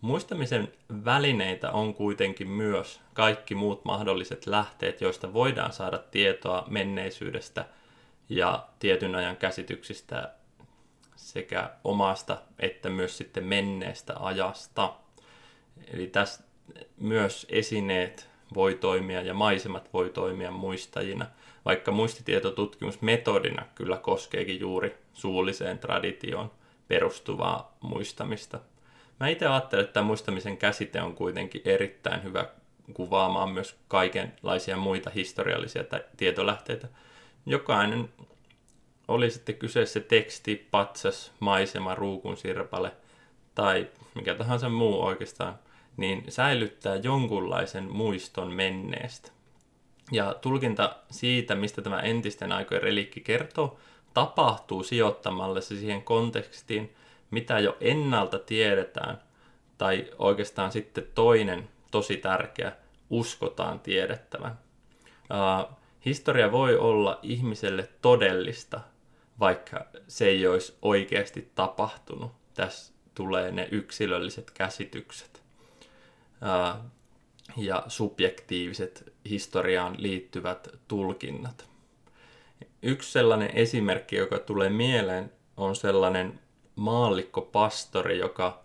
Muistamisen 0.00 0.72
välineitä 1.04 1.70
on 1.70 1.94
kuitenkin 1.94 2.48
myös 2.48 3.00
kaikki 3.14 3.54
muut 3.54 3.84
mahdolliset 3.84 4.46
lähteet, 4.46 5.00
joista 5.00 5.32
voidaan 5.32 5.72
saada 5.72 5.98
tietoa 5.98 6.64
menneisyydestä 6.68 7.64
ja 8.28 8.68
tietyn 8.78 9.14
ajan 9.14 9.36
käsityksistä 9.36 10.30
sekä 11.16 11.70
omasta 11.84 12.38
että 12.58 12.90
myös 12.90 13.16
sitten 13.16 13.44
menneestä 13.44 14.14
ajasta. 14.20 14.94
Eli 15.92 16.06
tässä 16.06 16.44
myös 16.96 17.46
esineet 17.48 18.28
voi 18.54 18.74
toimia 18.74 19.22
ja 19.22 19.34
maisemat 19.34 19.92
voi 19.92 20.10
toimia 20.10 20.50
muistajina, 20.50 21.26
vaikka 21.64 21.92
muistitietotutkimusmetodina 21.92 23.66
kyllä 23.74 23.96
koskeekin 23.96 24.60
juuri 24.60 24.98
suulliseen 25.12 25.78
traditioon 25.78 26.50
perustuvaa 26.88 27.76
muistamista. 27.80 28.60
Mä 29.20 29.28
itse 29.28 29.46
ajattelen, 29.46 29.84
että 29.84 30.02
muistamisen 30.02 30.56
käsite 30.56 31.02
on 31.02 31.14
kuitenkin 31.14 31.62
erittäin 31.64 32.22
hyvä 32.22 32.46
kuvaamaan 32.94 33.50
myös 33.50 33.76
kaikenlaisia 33.88 34.76
muita 34.76 35.10
historiallisia 35.10 35.84
tietolähteitä. 36.16 36.88
Jokainen 37.46 38.08
oli 39.08 39.30
sitten 39.30 39.54
kyseessä 39.54 40.00
teksti, 40.00 40.68
patsas, 40.70 41.32
maisema, 41.40 41.94
ruukun 41.94 42.36
sirpale 42.36 42.92
tai 43.54 43.88
mikä 44.14 44.34
tahansa 44.34 44.68
muu 44.68 45.04
oikeastaan, 45.04 45.58
niin 45.96 46.24
säilyttää 46.28 46.96
jonkunlaisen 46.96 47.92
muiston 47.92 48.52
menneestä. 48.52 49.33
Ja 50.14 50.34
tulkinta 50.40 50.96
siitä, 51.10 51.54
mistä 51.54 51.82
tämä 51.82 52.00
entisten 52.00 52.52
aikojen 52.52 52.82
relikki 52.82 53.20
kertoo, 53.20 53.78
tapahtuu 54.14 54.82
sijoittamalla 54.82 55.60
se 55.60 55.76
siihen 55.76 56.02
kontekstiin, 56.02 56.94
mitä 57.30 57.58
jo 57.58 57.76
ennalta 57.80 58.38
tiedetään, 58.38 59.22
tai 59.78 60.10
oikeastaan 60.18 60.72
sitten 60.72 61.06
toinen 61.14 61.68
tosi 61.90 62.16
tärkeä, 62.16 62.72
uskotaan 63.10 63.80
tiedettävän. 63.80 64.58
Uh, 65.30 65.76
historia 66.04 66.52
voi 66.52 66.76
olla 66.76 67.18
ihmiselle 67.22 67.88
todellista, 68.02 68.80
vaikka 69.40 69.86
se 70.08 70.26
ei 70.26 70.46
olisi 70.46 70.74
oikeasti 70.82 71.50
tapahtunut. 71.54 72.32
Tässä 72.54 72.94
tulee 73.14 73.50
ne 73.52 73.68
yksilölliset 73.70 74.50
käsitykset 74.50 75.42
uh, 76.42 76.84
ja 77.56 77.84
subjektiiviset 77.88 79.12
historiaan 79.30 79.94
liittyvät 79.98 80.68
tulkinnat. 80.88 81.68
Yksi 82.82 83.12
sellainen 83.12 83.50
esimerkki, 83.54 84.16
joka 84.16 84.38
tulee 84.38 84.70
mieleen, 84.70 85.32
on 85.56 85.76
sellainen 85.76 86.40
maallikko-pastori, 86.76 88.18
joka 88.18 88.62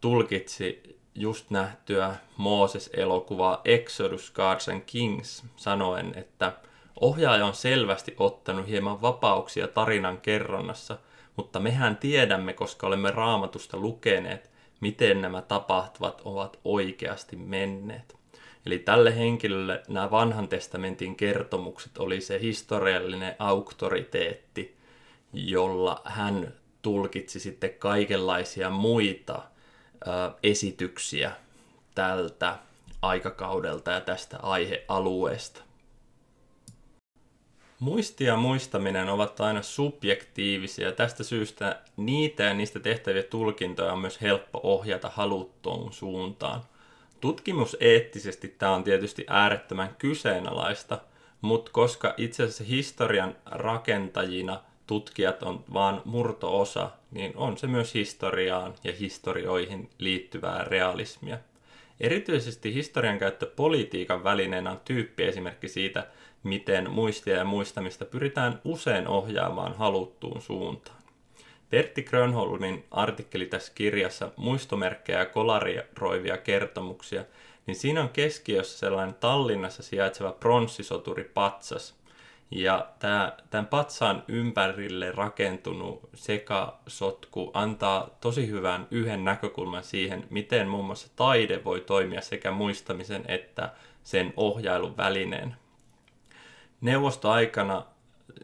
tulkitsi 0.00 0.98
just 1.14 1.50
nähtyä 1.50 2.16
Mooses-elokuvaa 2.36 3.60
Exodus 3.64 4.30
Gods 4.30 4.68
and 4.68 4.82
Kings 4.86 5.44
sanoen, 5.56 6.12
että 6.16 6.52
ohjaaja 7.00 7.46
on 7.46 7.54
selvästi 7.54 8.14
ottanut 8.18 8.66
hieman 8.66 9.02
vapauksia 9.02 9.68
tarinan 9.68 10.20
kerronnassa, 10.20 10.98
mutta 11.36 11.60
mehän 11.60 11.96
tiedämme, 11.96 12.52
koska 12.52 12.86
olemme 12.86 13.10
raamatusta 13.10 13.76
lukeneet, 13.76 14.50
miten 14.80 15.22
nämä 15.22 15.42
tapahtuvat 15.42 16.22
ovat 16.24 16.58
oikeasti 16.64 17.36
menneet. 17.36 18.16
Eli 18.66 18.78
tälle 18.78 19.16
henkilölle 19.16 19.82
nämä 19.88 20.10
vanhan 20.10 20.48
testamentin 20.48 21.16
kertomukset 21.16 21.98
oli 21.98 22.20
se 22.20 22.40
historiallinen 22.40 23.36
auktoriteetti, 23.38 24.76
jolla 25.32 26.02
hän 26.04 26.54
tulkitsi 26.82 27.40
sitten 27.40 27.74
kaikenlaisia 27.78 28.70
muita 28.70 29.42
ö, 30.06 30.10
esityksiä 30.42 31.32
tältä 31.94 32.58
aikakaudelta 33.02 33.90
ja 33.90 34.00
tästä 34.00 34.38
aihealueesta. 34.42 35.62
Muisti 37.80 38.24
ja 38.24 38.36
muistaminen 38.36 39.08
ovat 39.08 39.40
aina 39.40 39.62
subjektiivisia. 39.62 40.92
Tästä 40.92 41.24
syystä 41.24 41.80
niitä 41.96 42.42
ja 42.42 42.54
niistä 42.54 42.80
tehtäviä 42.80 43.22
tulkintoja 43.22 43.92
on 43.92 43.98
myös 43.98 44.20
helppo 44.20 44.60
ohjata 44.62 45.10
haluttuun 45.14 45.92
suuntaan. 45.92 46.62
Tutkimuseettisesti 47.20 48.48
tämä 48.48 48.74
on 48.74 48.84
tietysti 48.84 49.24
äärettömän 49.28 49.96
kyseenalaista, 49.98 50.98
mutta 51.40 51.70
koska 51.74 52.14
itse 52.16 52.42
asiassa 52.42 52.64
historian 52.64 53.36
rakentajina– 53.46 54.60
tutkijat 54.86 55.42
on 55.42 55.64
vain 55.72 56.00
murtoosa, 56.04 56.90
niin 57.10 57.32
on 57.36 57.58
se 57.58 57.66
myös 57.66 57.94
historiaan 57.94 58.74
ja 58.84 58.92
historioihin 58.92 59.90
liittyvää 59.98 60.64
realismia. 60.64 61.38
Erityisesti 62.00 62.74
historian 62.74 63.18
käyttö 63.18 63.46
politiikan 63.46 64.24
välineenä 64.24 64.70
on 64.70 64.80
tyyppiesimerkki 64.84 65.68
siitä, 65.68 66.06
miten 66.44 66.90
muistia 66.90 67.36
ja 67.36 67.44
muistamista 67.44 68.04
pyritään 68.04 68.60
usein 68.64 69.08
ohjaamaan 69.08 69.74
haluttuun 69.74 70.42
suuntaan. 70.42 70.98
Pertti 71.70 72.02
Grönholmin 72.02 72.84
artikkeli 72.90 73.46
tässä 73.46 73.72
kirjassa 73.74 74.30
Muistomerkkejä 74.36 75.18
ja 75.18 75.26
kolaroivia 75.26 76.36
kertomuksia, 76.36 77.24
niin 77.66 77.76
siinä 77.76 78.02
on 78.02 78.08
keskiössä 78.08 78.78
sellainen 78.78 79.14
Tallinnassa 79.14 79.82
sijaitseva 79.82 80.32
pronssisoturi 80.32 81.24
Patsas– 81.34 81.94
ja 82.54 82.88
tämä, 82.98 83.32
tämän 83.50 83.66
patsaan 83.66 84.24
ympärille 84.28 85.12
rakentunut 85.12 86.08
sekasotku 86.14 87.50
antaa 87.54 88.10
tosi 88.20 88.48
hyvän 88.48 88.86
yhden 88.90 89.24
näkökulman 89.24 89.84
siihen, 89.84 90.24
miten 90.30 90.68
muun 90.68 90.84
muassa 90.84 91.08
taide 91.16 91.64
voi 91.64 91.80
toimia 91.80 92.20
sekä 92.20 92.50
muistamisen 92.50 93.24
että 93.28 93.72
sen 94.04 94.32
ohjailun 94.36 94.96
välineen. 94.96 95.56
Neuvostoaikana 96.84 97.86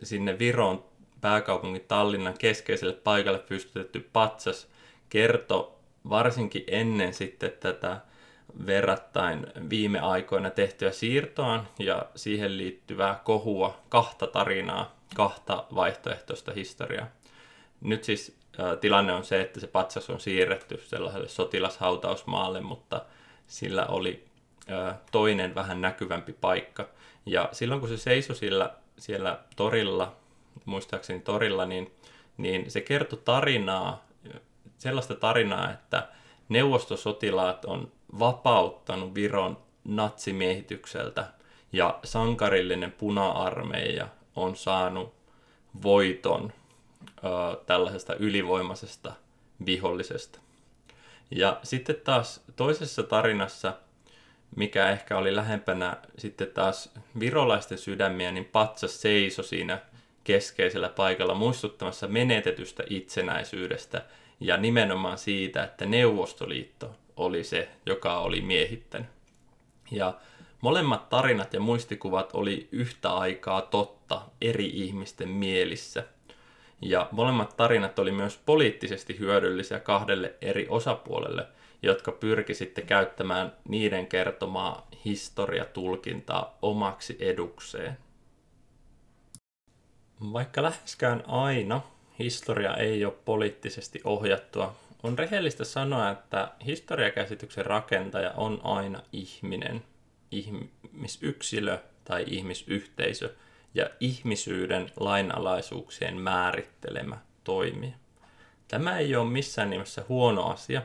sinne 0.03 0.39
Viron 0.39 0.85
pääkaupungin 1.21 1.85
Tallinnan 1.89 2.39
keskeiselle 2.39 2.93
paikalle 2.93 3.39
pystytetty 3.39 4.09
patsas 4.13 4.69
kertoi 5.09 5.73
varsinkin 6.11 6.65
ennen 6.67 7.15
sitten 7.15 7.53
tätä 7.61 8.01
verrattain 8.67 9.47
viime 9.71 10.01
aikoina 10.01 10.51
tehtyä 10.51 10.91
siirtoa 10.91 11.65
ja 11.79 12.07
siihen 12.15 12.59
liittyvää 12.59 13.21
kohua, 13.25 13.81
kahta 13.89 14.27
tarinaa, 14.27 14.95
kahta 15.17 15.65
vaihtoehtoista 15.75 16.53
historiaa. 16.53 17.07
Nyt 17.81 18.05
siis 18.05 18.37
tilanne 18.81 19.13
on 19.13 19.25
se, 19.25 19.41
että 19.41 19.61
se 19.61 19.67
patsas 19.67 20.11
on 20.11 20.21
siirretty 20.21 20.81
sellaiselle 20.85 21.29
sotilashautausmaalle, 21.29 22.61
mutta 22.61 23.05
sillä 23.47 23.87
oli 23.87 24.25
toinen 25.13 25.55
vähän 25.55 25.81
näkyvämpi 25.81 26.33
paikka. 26.33 26.89
Ja 27.27 27.49
silloin 27.53 27.81
kun 27.81 27.89
se 27.89 27.97
seisoi 27.97 28.37
sillä, 28.37 28.75
siellä 28.99 29.39
torilla, 29.57 30.17
muistaakseni 30.65 31.21
torilla, 31.21 31.67
niin, 31.67 31.95
niin 32.37 32.71
se 32.71 32.81
kertoi 32.81 33.19
tarinaa, 33.25 34.05
sellaista 34.79 35.15
tarinaa, 35.15 35.71
että 35.71 36.09
neuvostosotilaat 36.49 37.65
on 37.65 37.93
vapauttanut 38.19 39.15
Viron 39.15 39.59
natsimiehitykseltä 39.85 41.33
ja 41.73 41.99
sankarillinen 42.05 42.93
puna-armeija 42.93 44.09
on 44.37 44.57
saanut 44.57 45.15
voiton 45.83 46.53
ö, 47.25 47.57
tällaisesta 47.67 48.15
ylivoimaisesta 48.15 49.12
vihollisesta. 49.67 50.41
Ja 51.31 51.61
sitten 51.62 51.97
taas 52.05 52.41
toisessa 52.57 53.03
tarinassa, 53.03 53.73
mikä 54.57 54.90
ehkä 54.90 55.19
oli 55.19 55.37
lähempänä 55.37 55.97
sitten 56.19 56.49
taas 56.49 56.92
virolaisten 57.21 57.78
sydämiä, 57.78 58.33
niin 58.33 58.45
patsas 58.45 59.02
seisoi 59.02 59.45
siinä 59.45 59.78
keskeisellä 60.25 60.88
paikalla 60.88 61.35
muistuttamassa 61.35 62.09
menetetystä 62.09 62.83
itsenäisyydestä 62.90 64.02
ja 64.40 64.57
nimenomaan 64.57 65.19
siitä, 65.19 65.64
että 65.64 65.87
Neuvostoliitto 65.87 66.97
oli 67.16 67.45
se, 67.45 67.69
joka 67.87 68.19
oli 68.19 68.40
miehittänyt. 68.40 69.09
Ja 69.90 70.14
molemmat 70.61 71.09
tarinat 71.09 71.54
ja 71.54 71.61
muistikuvat 71.61 72.30
oli 72.33 72.69
yhtä 72.73 73.12
aikaa 73.12 73.62
totta 73.62 74.23
eri 74.40 74.66
ihmisten 74.66 75.28
mielissä. 75.28 76.04
Ja 76.83 77.09
molemmat 77.12 77.57
tarinat 77.57 77.99
oli 77.99 78.12
myös 78.12 78.40
poliittisesti 78.47 79.19
hyödyllisiä 79.19 79.80
kahdelle 79.80 80.35
eri 80.42 80.66
osapuolelle, 80.69 81.47
jotka 81.83 82.13
pyrki 82.13 82.55
sitten 82.55 82.87
käyttämään 82.87 83.53
niiden 83.69 84.07
kertomaa 84.07 84.89
historiatulkintaa 85.05 86.59
omaksi 86.63 87.17
edukseen. 87.21 87.97
Vaikka 90.33 90.63
läheskään 90.63 91.25
aina 91.27 91.81
historia 92.19 92.77
ei 92.77 93.05
ole 93.05 93.15
poliittisesti 93.25 94.01
ohjattua, 94.05 94.77
on 95.03 95.19
rehellistä 95.19 95.65
sanoa, 95.65 96.11
että 96.11 96.51
historiakäsityksen 96.67 97.67
rakentaja 97.67 98.31
on 98.31 98.61
aina 98.65 99.03
ihminen, 99.13 99.83
ihmisyksilö 100.31 101.79
tai 102.05 102.25
ihmisyhteisö 102.27 103.35
ja 103.75 103.91
ihmisyyden 104.01 104.91
lainalaisuuksien 104.97 106.21
määrittelemä 106.21 107.19
toimija. 107.45 107.93
Tämä 108.69 108.99
ei 108.99 109.17
ole 109.17 109.31
missään 109.31 109.71
nimessä 109.71 110.05
huono 110.09 110.47
asia, 110.47 110.83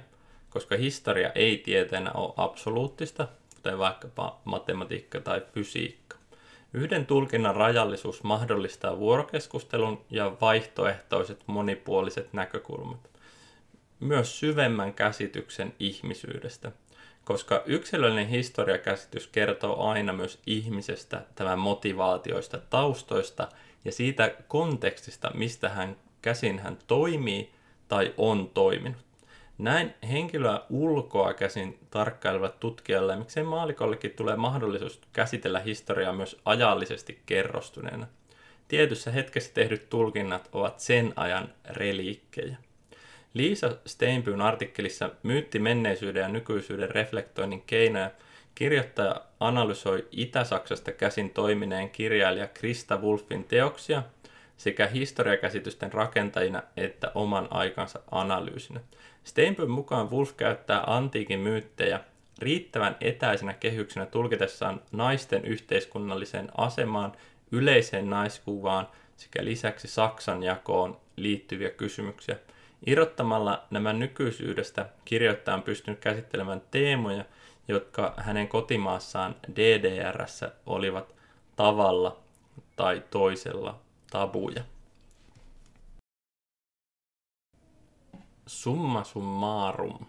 koska 0.56 0.78
historia 0.78 1.32
ei 1.36 1.58
tieteenä 1.58 2.12
ole 2.12 2.34
absoluuttista, 2.38 3.28
kuten 3.56 3.78
vaikkapa 3.78 4.42
matematiikka 4.46 5.20
tai 5.20 5.42
fysiikka. 5.54 6.18
Yhden 6.74 7.06
tulkinnan 7.06 7.56
rajallisuus 7.56 8.24
mahdollistaa 8.24 9.00
vuorokeskustelun 9.00 10.06
ja 10.10 10.38
vaihtoehtoiset 10.42 11.44
monipuoliset 11.48 12.34
näkökulmat. 12.34 13.10
Myös 14.00 14.40
syvemmän 14.40 14.94
käsityksen 14.94 15.74
ihmisyydestä, 15.80 16.72
koska 17.26 17.64
yksilöllinen 17.66 18.28
historiakäsitys 18.28 19.28
kertoo 19.28 19.88
aina 19.88 20.14
myös 20.14 20.40
ihmisestä, 20.48 21.22
tämän 21.36 21.60
motivaatioista, 21.60 22.58
taustoista 22.70 23.48
ja 23.86 23.92
siitä 23.92 24.36
kontekstista, 24.48 25.32
mistä 25.34 25.70
hän 25.70 25.96
käsin 26.22 26.60
hän 26.60 26.78
toimii 26.88 27.52
tai 27.88 28.14
on 28.18 28.50
toiminut. 28.54 29.06
Näin 29.58 29.94
henkilöä 30.12 30.62
ulkoa 30.70 31.34
käsin 31.34 31.80
tarkkailevat 31.90 32.60
tutkijalle 32.60 33.14
ja 33.14 33.20
miksei 33.20 33.44
maalikollekin 33.44 34.12
tulee 34.12 34.36
mahdollisuus 34.36 35.02
käsitellä 35.14 35.60
historiaa 35.60 36.14
myös 36.14 36.42
ajallisesti 36.46 37.22
kerrostuneena. 37.26 38.08
Tietyssä 38.68 39.12
hetkessä 39.12 39.54
tehdyt 39.54 39.90
tulkinnat 39.90 40.50
ovat 40.52 40.80
sen 40.80 41.14
ajan 41.16 41.50
reliikkejä. 41.70 42.58
Liisa 43.34 43.78
Steinbyn 43.86 44.42
artikkelissa 44.42 45.10
Myytti 45.24 45.60
menneisyyden 45.60 46.22
ja 46.22 46.28
nykyisyyden 46.28 46.90
reflektoinnin 46.90 47.64
keinoja 47.68 48.12
kirjoittaja 48.56 49.22
analysoi 49.40 50.08
Itä-Saksasta 50.12 50.92
käsin 50.92 51.30
toimineen 51.30 51.90
kirjailija 51.90 52.48
Krista 52.48 52.98
Wolfin 52.98 53.44
teoksia 53.44 54.04
sekä 54.58 54.88
historiakäsitysten 54.88 55.94
rakentajina 55.94 56.64
että 56.78 57.12
oman 57.16 57.48
aikansa 57.52 58.00
analyysinä. 58.12 58.80
Steinbyn 59.25 59.70
mukaan 59.70 60.12
Wolf 60.12 60.34
käyttää 60.38 60.84
antiikin 60.88 61.39
myyttejä 61.39 62.00
riittävän 62.39 62.98
etäisenä 63.01 63.53
kehyksenä 63.53 64.05
tulkitessaan 64.05 64.82
naisten 64.91 65.46
yhteiskunnalliseen 65.46 66.50
asemaan, 66.58 67.12
yleiseen 67.51 68.10
naiskuvaan 68.10 68.88
sekä 69.17 69.46
lisäksi 69.46 69.88
Saksan 69.88 70.44
jakoon 70.44 70.98
liittyviä 71.15 71.70
kysymyksiä. 71.70 72.36
Irrottamalla 72.86 73.63
nämä 73.70 73.94
nykyisyydestä 73.94 74.89
kirjoittaja 75.05 75.55
on 75.55 75.63
pystynyt 75.63 76.00
käsittelemään 76.00 76.62
teemoja, 76.72 77.25
jotka 77.67 78.13
hänen 78.17 78.48
kotimaassaan 78.48 79.36
DDRssä 79.55 80.51
olivat 80.65 81.15
tavalla 81.55 82.17
tai 82.75 83.03
toisella 83.10 83.79
tabuja. 84.12 84.63
Summa 88.48 89.04
summarum. 89.04 90.06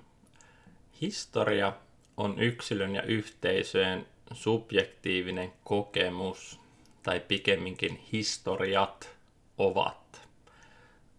Historia 1.00 1.72
on 2.16 2.38
yksilön 2.38 2.94
ja 2.94 3.02
yhteisöjen 3.02 4.06
subjektiivinen 4.32 5.52
kokemus, 5.64 6.60
tai 7.02 7.20
pikemminkin 7.20 8.06
historiat 8.12 9.16
ovat. 9.58 10.28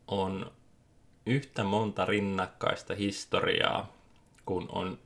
On 0.07 0.51
yhtä 1.25 1.63
monta 1.63 2.05
rinnakkaista 2.05 2.95
historiaa, 2.95 3.93
kun 4.45 4.65
on 4.71 4.99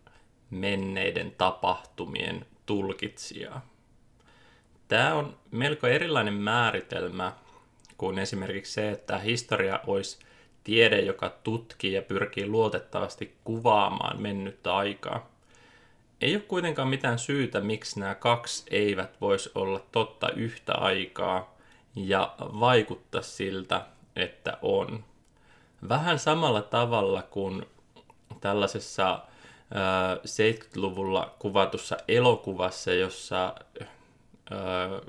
menneiden 0.50 1.32
tapahtumien 1.38 2.46
tulkitsijaa. 2.66 3.66
Tämä 4.88 5.14
on 5.14 5.38
melko 5.52 5.88
erilainen 5.88 6.34
määritelmä 6.34 7.34
kuin 7.98 8.20
esimerkiksi 8.20 8.74
se, 8.74 8.92
että 8.92 9.18
historia 9.18 9.80
olisi 9.88 10.18
tiede, 10.64 11.02
joka 11.02 11.30
tutkii 11.44 11.94
ja 11.94 12.02
pyrkii 12.02 12.48
luotettavasti 12.48 13.36
kuvaamaan 13.44 14.22
mennyttä 14.22 14.76
aikaa. 14.76 15.30
Ei 16.22 16.36
ole 16.36 16.44
kuitenkaan 16.48 16.88
mitään 16.88 17.20
syytä, 17.20 17.62
miksi 17.62 18.00
nämä 18.00 18.16
kaksi 18.16 18.64
eivät 18.72 19.22
voisi 19.22 19.52
olla 19.56 19.82
totta 19.92 20.30
yhtä 20.30 20.74
aikaa 20.74 21.56
ja 21.96 22.36
vaikuttaa 22.40 23.22
siltä, 23.22 23.82
että 24.16 24.58
on. 24.62 25.04
Vähän 25.90 26.20
samalla 26.20 26.62
tavalla 26.62 27.22
kuin 27.22 27.66
tällaisessa 28.42 29.20
70-luvulla 30.26 31.36
kuvatussa 31.40 31.98
elokuvassa, 32.08 32.94
jossa 32.94 33.56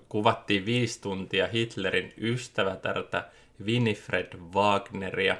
kuvattiin 0.09 0.67
viisi 0.67 1.01
tuntia 1.01 1.47
Hitlerin 1.47 2.15
ystävätärtä 2.19 3.25
Winifred 3.65 4.39
Wagneria. 4.55 5.37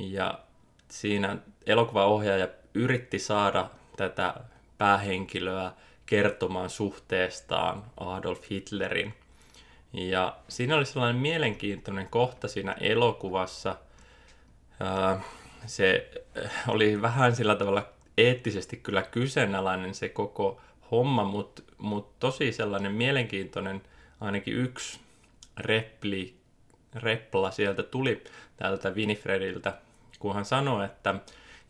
Ja 0.00 0.38
siinä 0.90 1.36
elokuvaohjaaja 1.66 2.48
yritti 2.74 3.18
saada 3.18 3.70
tätä 3.96 4.34
päähenkilöä 4.78 5.72
kertomaan 6.06 6.70
suhteestaan 6.70 7.84
Adolf 7.96 8.50
Hitlerin. 8.50 9.14
Ja 9.92 10.36
siinä 10.48 10.76
oli 10.76 10.86
sellainen 10.86 11.22
mielenkiintoinen 11.22 12.08
kohta 12.08 12.48
siinä 12.48 12.72
elokuvassa. 12.72 13.76
Se 15.66 16.10
oli 16.68 17.02
vähän 17.02 17.36
sillä 17.36 17.56
tavalla 17.56 17.88
eettisesti 18.18 18.76
kyllä 18.76 19.02
kyseenalainen 19.02 19.94
se 19.94 20.08
koko 20.08 20.60
homma, 20.90 21.24
mutta 21.24 21.62
mut 21.78 22.18
tosi 22.18 22.52
sellainen 22.52 22.92
mielenkiintoinen, 22.92 23.82
ainakin 24.20 24.54
yksi 24.54 25.00
repli, 25.56 26.34
repla 26.94 27.50
sieltä 27.50 27.82
tuli 27.82 28.24
tältä 28.56 28.90
Winifrediltä, 28.90 29.78
kun 30.18 30.34
hän 30.34 30.44
sanoi, 30.44 30.84
että 30.84 31.14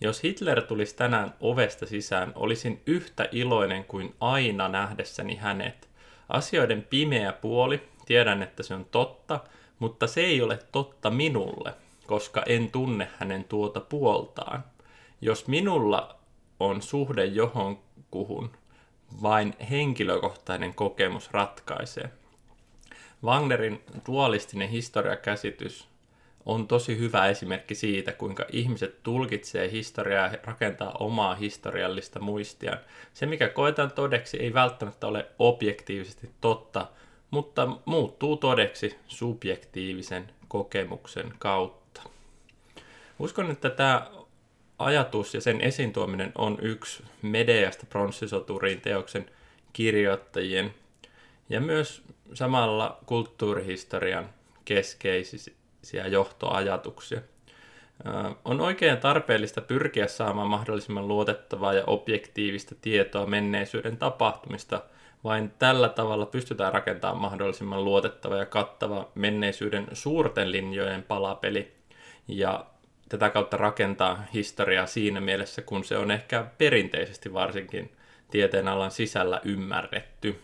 jos 0.00 0.22
Hitler 0.22 0.62
tulisi 0.62 0.96
tänään 0.96 1.34
ovesta 1.40 1.86
sisään, 1.86 2.32
olisin 2.34 2.82
yhtä 2.86 3.28
iloinen 3.32 3.84
kuin 3.84 4.14
aina 4.20 4.68
nähdessäni 4.68 5.36
hänet. 5.36 5.88
Asioiden 6.28 6.82
pimeä 6.82 7.32
puoli, 7.32 7.88
tiedän, 8.06 8.42
että 8.42 8.62
se 8.62 8.74
on 8.74 8.84
totta, 8.84 9.40
mutta 9.78 10.06
se 10.06 10.20
ei 10.20 10.42
ole 10.42 10.58
totta 10.72 11.10
minulle, 11.10 11.74
koska 12.06 12.42
en 12.46 12.70
tunne 12.70 13.08
hänen 13.18 13.44
tuota 13.44 13.80
puoltaan. 13.80 14.64
Jos 15.20 15.46
minulla 15.46 16.16
on 16.60 16.82
suhde 16.82 17.24
johonkuhun, 17.24 18.50
vain 19.22 19.54
henkilökohtainen 19.70 20.74
kokemus 20.74 21.30
ratkaisee. 21.30 22.10
Wagnerin 23.24 23.82
dualistinen 24.06 24.68
historiakäsitys 24.68 25.88
on 26.46 26.68
tosi 26.68 26.98
hyvä 26.98 27.28
esimerkki 27.28 27.74
siitä, 27.74 28.12
kuinka 28.12 28.46
ihmiset 28.52 29.02
tulkitsee 29.02 29.70
historiaa 29.70 30.26
ja 30.26 30.38
rakentaa 30.44 30.92
omaa 30.98 31.34
historiallista 31.34 32.20
muistiaan. 32.20 32.78
Se, 33.14 33.26
mikä 33.26 33.48
koetaan 33.48 33.92
todeksi, 33.92 34.36
ei 34.36 34.54
välttämättä 34.54 35.06
ole 35.06 35.26
objektiivisesti 35.38 36.30
totta, 36.40 36.86
mutta 37.30 37.68
muuttuu 37.84 38.36
todeksi 38.36 38.98
subjektiivisen 39.08 40.30
kokemuksen 40.48 41.34
kautta. 41.38 42.02
Uskon, 43.18 43.50
että 43.50 43.70
tämä 43.70 44.10
ajatus 44.78 45.34
ja 45.34 45.40
sen 45.40 45.60
esiin 45.60 45.92
tuominen 45.92 46.32
on 46.38 46.58
yksi 46.62 47.02
Medeasta 47.22 47.86
pronssisoturiin 47.86 48.80
teoksen 48.80 49.30
kirjoittajien 49.72 50.74
ja 51.48 51.60
myös 51.60 52.02
samalla 52.34 52.98
kulttuurihistorian 53.06 54.28
keskeisiä 54.64 56.06
johtoajatuksia. 56.08 57.20
On 58.44 58.60
oikein 58.60 58.98
tarpeellista 58.98 59.60
pyrkiä 59.60 60.06
saamaan 60.06 60.48
mahdollisimman 60.48 61.08
luotettavaa 61.08 61.72
ja 61.72 61.84
objektiivista 61.86 62.74
tietoa 62.80 63.26
menneisyyden 63.26 63.96
tapahtumista. 63.96 64.82
Vain 65.24 65.50
tällä 65.58 65.88
tavalla 65.88 66.26
pystytään 66.26 66.72
rakentamaan 66.72 67.20
mahdollisimman 67.22 67.84
luotettava 67.84 68.36
ja 68.36 68.46
kattava 68.46 69.08
menneisyyden 69.14 69.86
suurten 69.92 70.52
linjojen 70.52 71.02
palapeli 71.02 71.74
ja 72.28 72.66
tätä 73.08 73.30
kautta 73.30 73.56
rakentaa 73.56 74.24
historiaa 74.34 74.86
siinä 74.86 75.20
mielessä, 75.20 75.62
kun 75.62 75.84
se 75.84 75.96
on 75.96 76.10
ehkä 76.10 76.46
perinteisesti 76.58 77.32
varsinkin 77.32 77.96
tieteenalan 78.30 78.90
sisällä 78.90 79.40
ymmärretty. 79.44 80.40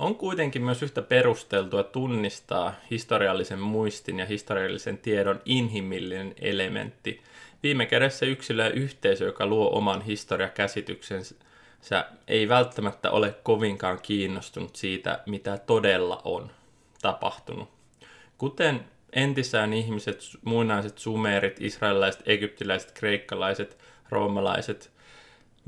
On 0.00 0.14
kuitenkin 0.14 0.62
myös 0.62 0.82
yhtä 0.82 1.02
perusteltua 1.02 1.82
tunnistaa 1.82 2.74
historiallisen 2.90 3.58
muistin 3.58 4.18
ja 4.18 4.26
historiallisen 4.26 4.98
tiedon 4.98 5.40
inhimillinen 5.44 6.34
elementti. 6.40 7.22
Viime 7.62 7.86
kädessä 7.86 8.26
yksilö 8.26 8.64
ja 8.64 8.70
yhteisö, 8.70 9.24
joka 9.24 9.46
luo 9.46 9.70
oman 9.70 10.02
historiakäsityksensä, 10.02 11.34
ei 12.28 12.48
välttämättä 12.48 13.10
ole 13.10 13.34
kovinkaan 13.42 13.98
kiinnostunut 14.02 14.76
siitä, 14.76 15.20
mitä 15.26 15.58
todella 15.58 16.20
on 16.24 16.50
tapahtunut. 17.02 17.68
Kuten 18.38 18.84
entisään 19.12 19.72
ihmiset, 19.72 20.20
muinaiset 20.44 20.98
sumerit, 20.98 21.60
israelilaiset, 21.60 22.22
egyptiläiset, 22.26 22.92
kreikkalaiset, 22.92 23.78
roomalaiset. 24.08 24.90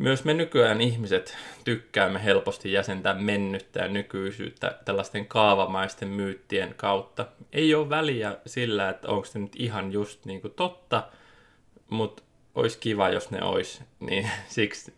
Myös 0.02 0.24
me 0.24 0.34
nykyään 0.34 0.80
ihmiset 0.80 1.36
tykkäämme 1.64 2.24
helposti 2.24 2.72
jäsentää 2.72 3.14
mennyttä 3.14 3.80
ja 3.80 3.88
nykyisyyttä 3.88 4.78
tällaisten 4.84 5.26
kaavamaisten 5.26 6.08
myyttien 6.08 6.74
kautta. 6.76 7.26
Ei 7.52 7.74
ole 7.74 7.88
väliä 7.88 8.36
sillä, 8.46 8.88
että 8.88 9.08
onko 9.08 9.24
se 9.24 9.38
nyt 9.38 9.52
ihan 9.56 9.92
just 9.92 10.24
niin 10.24 10.40
kuin 10.40 10.54
totta, 10.54 11.08
mutta 11.90 12.22
olisi 12.54 12.78
kiva, 12.78 13.08
jos 13.08 13.30
ne 13.30 13.42
olisi, 13.42 13.82
niin 14.00 14.30
siksi 14.48 14.94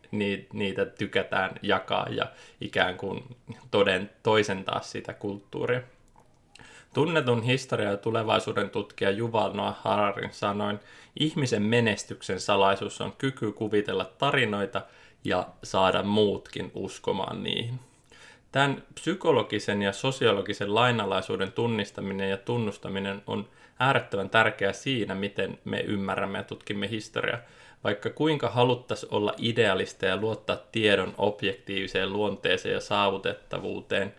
niitä 0.52 0.84
tykätään 0.86 1.50
jakaa 1.62 2.06
ja 2.10 2.26
ikään 2.60 2.96
kuin 2.96 3.24
toden, 3.70 4.10
toisentaa 4.22 4.80
sitä 4.80 5.12
kulttuuria. 5.12 5.80
Tunnetun 6.94 7.42
historia- 7.42 7.90
ja 7.90 7.96
tulevaisuuden 7.96 8.70
tutkija 8.70 9.10
Yuval 9.10 9.52
Noah 9.52 9.76
Hararin 9.82 10.32
sanoin, 10.32 10.80
ihmisen 11.20 11.62
menestyksen 11.62 12.40
salaisuus 12.40 13.00
on 13.00 13.12
kyky 13.18 13.52
kuvitella 13.52 14.04
tarinoita 14.18 14.82
ja 15.24 15.46
saada 15.62 16.02
muutkin 16.02 16.70
uskomaan 16.74 17.42
niihin. 17.42 17.80
Tämän 18.52 18.82
psykologisen 18.94 19.82
ja 19.82 19.92
sosiologisen 19.92 20.74
lainalaisuuden 20.74 21.52
tunnistaminen 21.52 22.30
ja 22.30 22.36
tunnustaminen 22.36 23.22
on 23.26 23.48
äärettömän 23.78 24.30
tärkeää 24.30 24.72
siinä, 24.72 25.14
miten 25.14 25.58
me 25.64 25.80
ymmärrämme 25.80 26.38
ja 26.38 26.44
tutkimme 26.44 26.90
historiaa. 26.90 27.38
Vaikka 27.84 28.10
kuinka 28.10 28.48
haluttaisiin 28.48 29.14
olla 29.14 29.34
idealista 29.38 30.06
ja 30.06 30.16
luottaa 30.16 30.56
tiedon 30.72 31.14
objektiiviseen 31.18 32.12
luonteeseen 32.12 32.74
ja 32.74 32.80
saavutettavuuteen, 32.80 34.14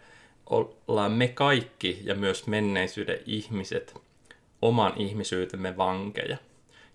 ollaan 0.49 1.11
me 1.11 1.27
kaikki 1.27 2.01
ja 2.03 2.15
myös 2.15 2.47
menneisyyden 2.47 3.19
ihmiset 3.25 4.01
oman 4.61 4.93
ihmisyytemme 4.97 5.77
vankeja. 5.77 6.37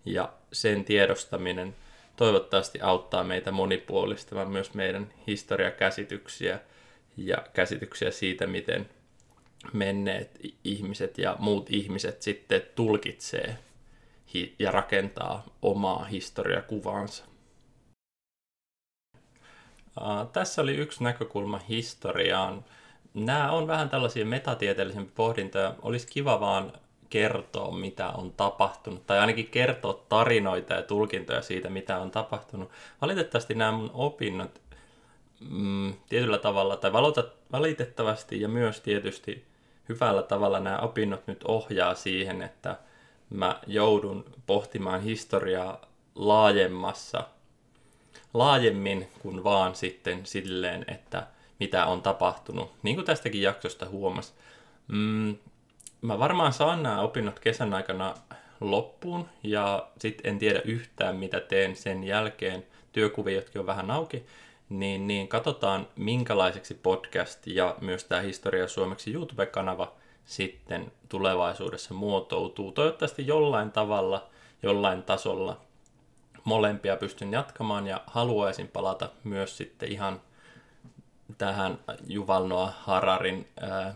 Ja 0.04 0.32
sen 0.52 0.84
tiedostaminen 0.84 1.76
toivottavasti 2.16 2.80
auttaa 2.80 3.24
meitä 3.24 3.50
monipuolistamaan 3.50 4.50
myös 4.50 4.74
meidän 4.74 5.12
historiakäsityksiä 5.26 6.60
ja 7.16 7.36
käsityksiä 7.52 8.10
siitä, 8.10 8.46
miten 8.46 8.88
menneet 9.72 10.40
ihmiset 10.64 11.18
ja 11.18 11.36
muut 11.38 11.70
ihmiset 11.70 12.22
sitten 12.22 12.62
tulkitsee 12.74 13.58
ja 14.58 14.70
rakentaa 14.70 15.46
omaa 15.62 16.04
historiakuvaansa. 16.04 17.24
Tässä 20.32 20.62
oli 20.62 20.76
yksi 20.76 21.04
näkökulma 21.04 21.58
historiaan. 21.68 22.64
Nämä 23.14 23.52
on 23.52 23.66
vähän 23.66 23.88
tällaisia 23.88 24.26
metatieteellisiä 24.26 25.02
pohdintoja. 25.14 25.74
Olisi 25.82 26.06
kiva 26.06 26.40
vaan 26.40 26.72
kertoa, 27.10 27.72
mitä 27.72 28.08
on 28.08 28.32
tapahtunut, 28.32 29.06
tai 29.06 29.18
ainakin 29.18 29.46
kertoa 29.46 30.04
tarinoita 30.08 30.74
ja 30.74 30.82
tulkintoja 30.82 31.42
siitä, 31.42 31.70
mitä 31.70 31.98
on 31.98 32.10
tapahtunut. 32.10 32.70
Valitettavasti 33.00 33.54
nämä 33.54 33.72
mun 33.72 33.90
opinnot 33.94 34.60
mm, 35.50 35.94
tietyllä 36.08 36.38
tavalla, 36.38 36.76
tai 36.76 36.92
valitettavasti 37.52 38.40
ja 38.40 38.48
myös 38.48 38.80
tietysti 38.80 39.44
hyvällä 39.88 40.22
tavalla 40.22 40.60
nämä 40.60 40.78
opinnot 40.78 41.26
nyt 41.26 41.44
ohjaa 41.44 41.94
siihen, 41.94 42.42
että 42.42 42.76
mä 43.30 43.60
joudun 43.66 44.24
pohtimaan 44.46 45.00
historiaa 45.00 45.80
laajemmassa, 46.14 47.24
laajemmin 48.34 49.08
kuin 49.22 49.44
vaan 49.44 49.74
sitten 49.74 50.26
silleen, 50.26 50.84
että 50.88 51.26
mitä 51.60 51.86
on 51.86 52.02
tapahtunut. 52.02 52.72
Niin 52.82 52.96
kuin 52.96 53.04
tästäkin 53.04 53.42
jaksosta 53.42 53.88
huomas. 53.88 54.34
Mm, 54.88 55.36
mä 56.02 56.18
varmaan 56.18 56.52
saan 56.52 56.82
nämä 56.82 57.00
opinnot 57.00 57.38
kesän 57.38 57.74
aikana 57.74 58.14
loppuun 58.60 59.28
ja 59.42 59.88
sitten 59.98 60.30
en 60.32 60.38
tiedä 60.38 60.60
yhtään 60.64 61.16
mitä 61.16 61.40
teen 61.40 61.76
sen 61.76 62.04
jälkeen. 62.04 62.66
Työkuviotkin 62.92 63.60
on 63.60 63.66
vähän 63.66 63.90
auki, 63.90 64.26
niin, 64.68 65.06
niin 65.06 65.28
katsotaan 65.28 65.86
minkälaiseksi 65.96 66.74
podcast 66.74 67.46
ja 67.46 67.76
myös 67.80 68.04
tämä 68.04 68.20
Historia 68.20 68.68
Suomeksi 68.68 69.12
YouTube-kanava 69.12 69.92
sitten 70.24 70.92
tulevaisuudessa 71.08 71.94
muotoutuu. 71.94 72.72
Toivottavasti 72.72 73.26
jollain 73.26 73.72
tavalla, 73.72 74.28
jollain 74.62 75.02
tasolla 75.02 75.60
molempia 76.44 76.96
pystyn 76.96 77.32
jatkamaan 77.32 77.86
ja 77.86 78.00
haluaisin 78.06 78.68
palata 78.68 79.08
myös 79.24 79.56
sitten 79.56 79.92
ihan 79.92 80.20
tähän 81.38 81.78
Juvalnoa 82.06 82.72
Hararin 82.80 83.48
ää, 83.60 83.94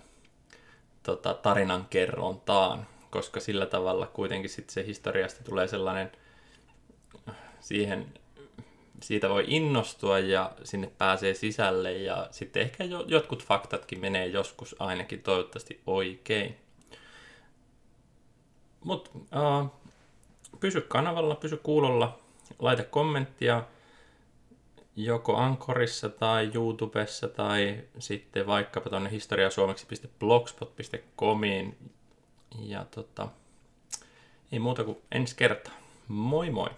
tota, 1.02 1.34
tarinan 1.34 1.86
kerrontaan, 1.90 2.86
koska 3.10 3.40
sillä 3.40 3.66
tavalla 3.66 4.06
kuitenkin 4.06 4.50
sitten 4.50 4.74
se 4.74 4.86
historiasta 4.86 5.44
tulee 5.44 5.68
sellainen 5.68 6.12
siihen 7.60 8.06
siitä 9.02 9.28
voi 9.28 9.44
innostua 9.46 10.18
ja 10.18 10.52
sinne 10.64 10.90
pääsee 10.98 11.34
sisälle 11.34 11.92
ja 11.92 12.28
sitten 12.30 12.62
ehkä 12.62 12.84
jo, 12.84 13.04
jotkut 13.08 13.44
faktatkin 13.44 14.00
menee 14.00 14.26
joskus 14.26 14.76
ainakin 14.78 15.22
toivottavasti 15.22 15.80
oikein. 15.86 16.56
Mutta 18.84 19.10
pysy 20.60 20.80
kanavalla, 20.80 21.34
pysy 21.34 21.56
kuulolla, 21.56 22.18
laita 22.58 22.84
kommenttia 22.84 23.62
joko 24.96 25.36
Ankorissa 25.36 26.08
tai 26.08 26.50
YouTubessa 26.54 27.28
tai 27.28 27.84
sitten 27.98 28.46
vaikkapa 28.46 28.90
tuonne 28.90 29.10
historiasuomeksi.blogspot.comiin. 29.10 31.76
Ja 32.58 32.84
tota, 32.84 33.28
ei 34.52 34.58
muuta 34.58 34.84
kuin 34.84 34.98
ensi 35.12 35.36
kertaa. 35.36 35.74
Moi 36.08 36.50
moi! 36.50 36.70